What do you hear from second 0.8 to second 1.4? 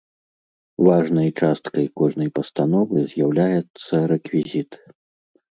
Важнай